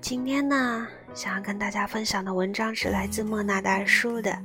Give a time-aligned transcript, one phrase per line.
[0.00, 4.30] 今天呢，想要跟大家分享的文章是来自莫那大叔的《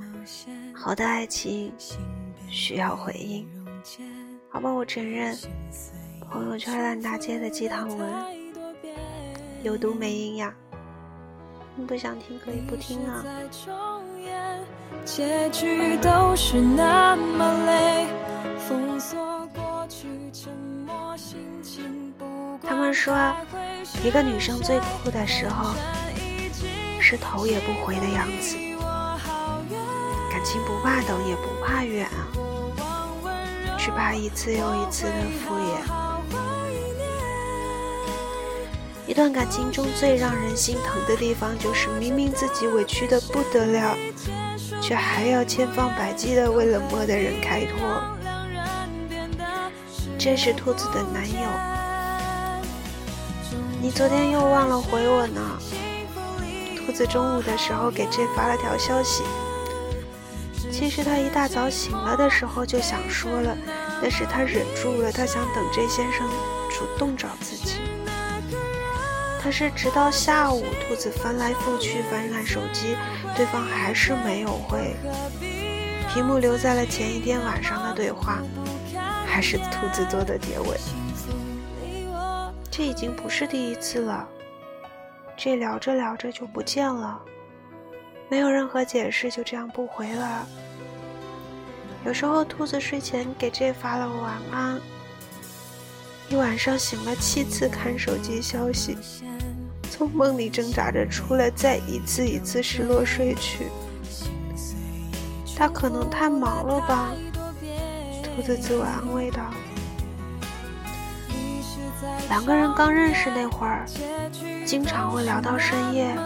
[0.74, 1.72] 好的爱情
[2.48, 3.44] 需要回应》。
[4.50, 5.36] 好吧，我承认，
[6.30, 8.08] 朋友圈烂大街的鸡汤文
[9.62, 10.52] 有毒没营养。
[11.74, 13.24] 你不想听可以不听啊。
[15.04, 18.06] 结局都是那么累，
[18.58, 20.06] 封锁过去
[22.66, 23.14] 他们说，
[24.02, 25.74] 一个女生最酷的时候，
[27.00, 28.56] 是头也不回的样子，
[30.30, 32.26] 感情不怕等也不怕远啊，
[33.78, 35.12] 只怕一次又一次的
[35.44, 35.82] 敷衍。
[39.06, 43.94] 一段感情中最让人心疼的地方，就是明明自己委屈的不得了，
[44.80, 47.78] 却还要千方百计的为冷漠的人开脱。
[50.24, 51.48] 这是兔子的男友。
[53.80, 55.58] 你昨天又忘了回我呢。
[56.76, 59.24] 兔子中午的时候给 J 发了条消息。
[60.70, 63.58] 其实他一大早醒了的时候就想说了，
[64.00, 66.28] 但是他忍住了，他想等 J 先生
[66.70, 67.80] 主动找自己。
[69.42, 72.96] 可是直到下午，兔子翻来覆去翻看手机，
[73.34, 74.94] 对方还是没有回。
[76.14, 78.38] 屏幕留在了前一天晚上的对话，
[79.32, 80.76] 还是兔子做的结尾。
[82.70, 84.28] 这已经不是第一次了，
[85.34, 87.18] 这聊着聊着就不见了，
[88.28, 90.46] 没有任何解释，就这样不回了。
[92.04, 94.78] 有时候兔子睡前给这发了晚安，
[96.28, 98.98] 一晚上醒了七次看手机消息，
[99.90, 103.68] 从梦里挣扎着出来，再一次一次失落睡去。
[105.56, 107.12] 他可能太忙了吧？
[108.34, 109.42] 兔子自我安慰道。
[112.28, 113.84] 两个人刚认识那会儿，
[114.64, 116.16] 经常会聊到深夜，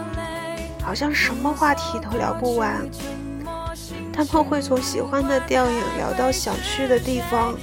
[0.81, 2.89] 好像什么话题都聊不完。
[4.13, 7.53] 他们会从喜欢的电影聊到想去的地方，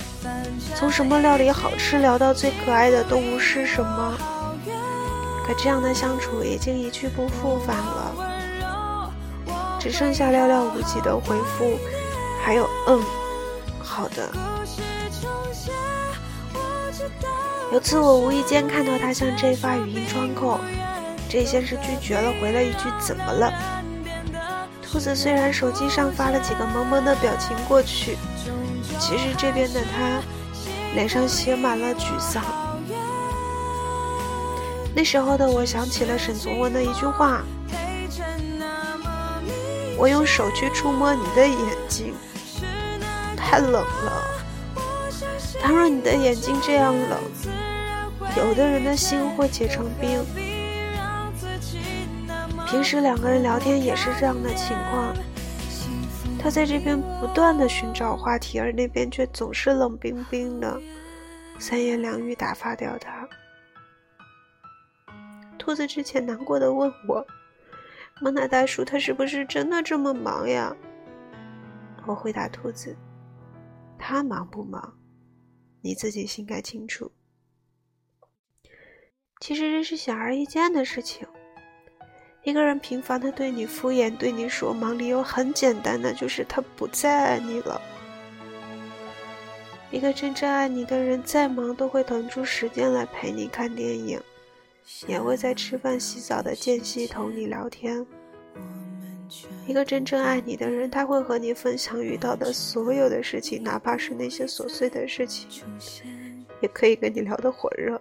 [0.77, 4.15] 从什么料理好吃聊到最可爱的动物是什么。
[5.47, 9.11] 可这样的相处已经一去不复返了，
[9.81, 11.79] 只剩下寥寥无几的回复，
[12.45, 13.03] 还有嗯，
[13.95, 14.29] 好的。
[17.73, 20.59] 有次我无意间看到他向 J 发语音窗口
[21.29, 23.53] ，J 先是拒绝了，回了一句“怎么了？”
[24.83, 28.17] 兔子虽然手机上发了几个萌萌的表情过去，
[28.99, 30.21] 其实这边的他
[30.95, 32.43] 脸上写满了沮丧。
[34.93, 37.43] 那时候的我想起了沈从文的一句话
[39.97, 42.15] ：“我用手去触摸你的眼睛，
[43.45, 44.25] 太冷了。
[45.61, 47.19] 倘若你的眼睛这样冷。”
[48.37, 50.25] 有的人的心会结成冰。
[52.67, 55.15] 平时两个人聊天也是这样的情况，
[56.37, 60.81] 他在这边不断的寻找话题，而那边却总是冷冰冰的，
[61.61, 63.29] 三言两语打发掉他。
[65.57, 67.25] 兔子之前难过的问我
[68.21, 70.75] ：“莫奈大叔，他是不是真的这么忙呀？”
[72.05, 72.97] 我回答兔子
[74.07, 74.99] ：“他忙不忙，
[75.81, 77.11] 你自己心该清楚。”
[79.41, 81.27] 其实这是显而易见的事情。
[82.43, 87.81] 一个人频繁的对你敷衍，对你说忙，理由很简单的，就是他不再爱你了。
[89.91, 94.21] 一个真正爱你的人，再忙都会腾出时间来陪你看电影，
[95.09, 98.07] 也会在吃饭、洗澡的间隙同你聊天。
[99.67, 105.65] 一个真正爱你的人，他会和你分享遇到的所有的事情，哪怕是那些琐碎的事情，
[106.61, 108.01] 也可以跟你聊得火热。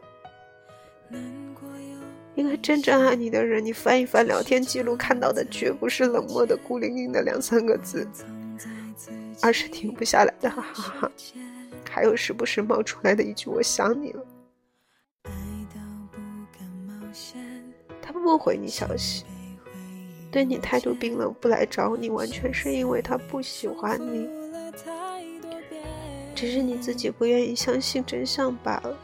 [2.36, 8.08] 一个真正爱你的人，你翻一翻聊天记录，看到的绝不是冷漠的孤零零的两三个字，
[9.42, 11.12] 而是停不下来的哈哈哈，
[11.88, 14.26] 还有时不时冒出来的一句“我想你了”。
[18.02, 19.24] 他不回你消息，
[20.34, 24.28] 对你态度冰冷，不来找你，完全是因为他不喜欢你。
[26.34, 28.98] 只是你自己不愿意相信真相罢了。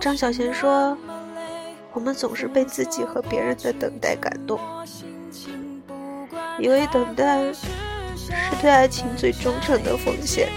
[0.00, 0.98] 张小娴说
[1.94, 4.58] ：“我们总是被自己和别人的等待感动，
[6.58, 7.68] 以为等待是
[8.60, 10.48] 对爱情最忠诚的奉献。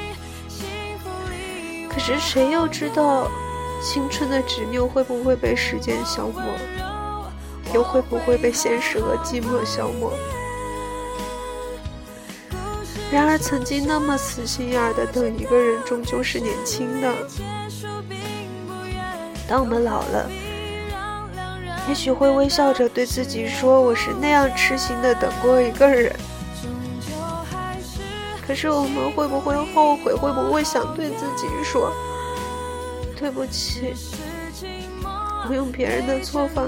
[1.87, 3.29] 可是谁又知道，
[3.81, 6.43] 青春的执拗会不会被时间消磨，
[7.73, 10.13] 又会不会被现实和寂寞消磨？”
[13.09, 17.09] 然而，曾经那么死心眼儿的等一个人，终究是年轻的。
[19.47, 20.29] 当我们老了，
[21.87, 26.13] 也许会微笑着对自己说：“我是那样痴心的等过一个人。”
[28.45, 30.13] 可是，我们会不会后悔？
[30.13, 31.93] 会不会想对自己说
[33.19, 33.93] ：“对不起，
[35.49, 36.65] 我用别人的错犯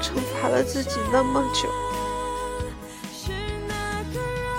[0.00, 1.68] 惩罚了自己那么久？”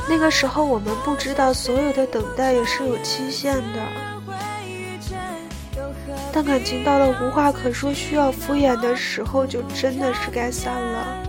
[0.08, 3.80] 那个时候，我们不知道所有的等待也是有期限的。
[6.32, 11.24] 当感情到了无话可说、需要敷衍的时候，就真的是该散了。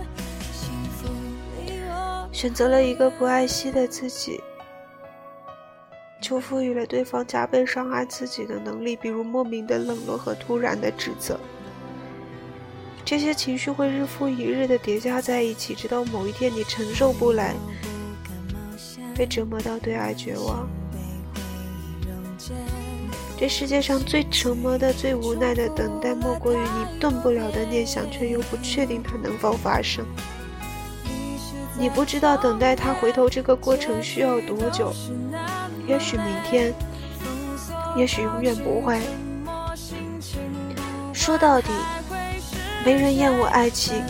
[2.31, 4.41] 选择了一个不爱惜的自己，
[6.21, 11.39] 就赋予了对方加倍伤害自己的能力，比如莫名的冷落和突然的指责。
[13.03, 17.55] 这些情绪会日复一日的叠加在一起，直到某一天你承受不来。
[19.13, 20.67] 被折磨到对爱绝望，
[23.37, 30.05] 这世界上最折磨的、最无奈的等待，莫过于你动不了的念想，却又不确定它能否发生。
[31.77, 34.93] 你不知道等待他回头这个过程需要多久，
[35.87, 36.73] 也许明天，
[37.95, 38.99] 也许永远不会。
[41.13, 41.69] 说到底，
[42.85, 44.03] 没人厌恶爱情，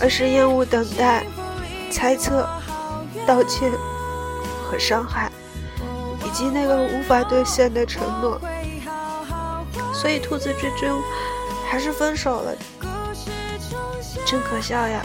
[0.00, 1.24] 而是厌恶等待、
[1.90, 2.48] 猜测。
[3.26, 3.72] 道歉
[4.62, 5.28] 和伤害，
[6.24, 8.40] 以及那个无法兑现的承诺，
[9.92, 11.02] 所以兔子最终
[11.68, 12.54] 还是分手了。
[14.24, 15.02] 真可笑呀！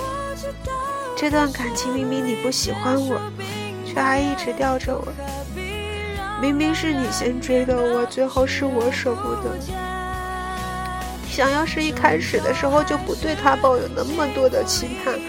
[1.16, 3.20] 这段感情明明你不喜欢我，
[3.88, 5.08] 却还一直吊着我。
[6.42, 9.56] 明明是你先追的我，最后是我舍不得。
[11.30, 15.20] 想要是一开始的时候就不对他抱有那么多的期盼，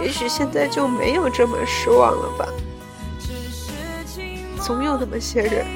[0.00, 2.46] 也许现在就没有这么失望了吧。
[4.62, 5.66] 总有那么些人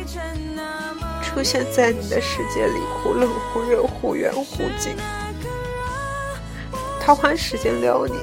[1.20, 4.94] 出现在你的世界里，忽冷忽热，忽远忽近。
[7.00, 8.14] 他花时间撩你，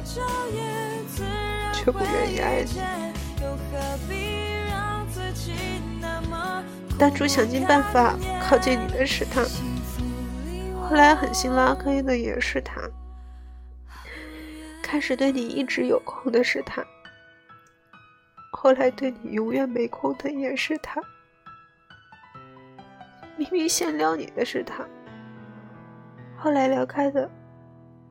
[1.73, 3.10] 却不愿意爱你。
[7.01, 9.41] 当初想尽办法靠近你的是他。
[10.79, 12.79] 后来狠心拉黑的也是他，
[14.83, 16.85] 开始对你一直有空的是他，
[18.51, 21.01] 后来对你永远没空的也是他。
[23.35, 24.87] 明明先撩你的是他，
[26.37, 27.27] 后来撩开的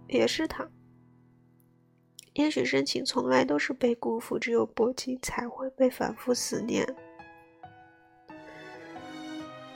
[0.09, 0.67] 也是他。
[2.33, 6.85] 也许深情从来都是被辜负，只有薄情才会被反复思念。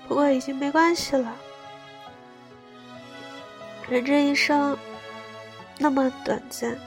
[0.07, 1.37] 不过已经没关系了。
[3.89, 4.77] 人这一生
[5.79, 6.79] 那么短暂，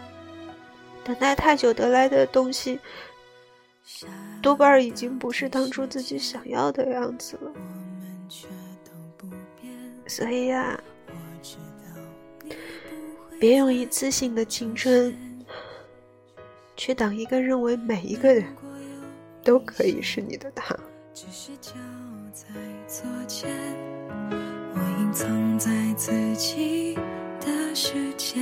[1.04, 2.80] 等待太久得来的东西，
[4.42, 7.52] 多半已经不是当初自己想要的样子了。
[10.07, 10.80] 所以呀，
[13.40, 15.16] 别用一次性的青春
[16.76, 18.45] 去等一个认为每一个人
[19.44, 20.76] 都可以是你的他。
[25.00, 26.94] 隐藏在自己
[27.40, 28.40] 的世界。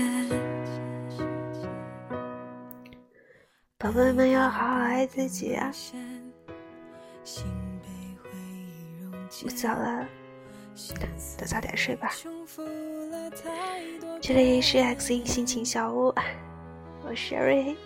[3.77, 5.71] 宝贝们要好好爱自己啊！
[9.41, 10.05] 不早了，
[11.37, 12.11] 都早点睡吧。
[14.19, 16.13] 这里是 X 音心情小屋，
[17.05, 17.77] 我是 Sherry，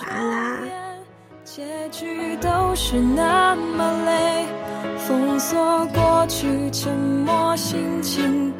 [0.00, 0.97] 晚安啦。
[1.44, 4.46] 结局都是那么累，
[4.98, 8.52] 封锁过去，沉默心情，